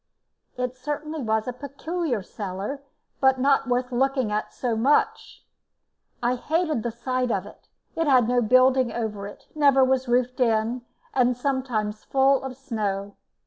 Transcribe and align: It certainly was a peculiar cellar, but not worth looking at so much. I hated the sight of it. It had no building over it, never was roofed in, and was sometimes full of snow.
It 0.57 0.75
certainly 0.75 1.21
was 1.21 1.47
a 1.47 1.53
peculiar 1.53 2.23
cellar, 2.23 2.81
but 3.19 3.39
not 3.39 3.67
worth 3.67 3.91
looking 3.91 4.31
at 4.31 4.51
so 4.51 4.75
much. 4.75 5.45
I 6.23 6.33
hated 6.33 6.81
the 6.81 6.89
sight 6.89 7.29
of 7.29 7.45
it. 7.45 7.67
It 7.95 8.07
had 8.07 8.27
no 8.27 8.41
building 8.41 8.91
over 8.91 9.27
it, 9.27 9.45
never 9.53 9.83
was 9.85 10.07
roofed 10.07 10.39
in, 10.39 10.81
and 11.13 11.29
was 11.29 11.39
sometimes 11.39 12.03
full 12.03 12.41
of 12.43 12.57
snow. 12.57 13.13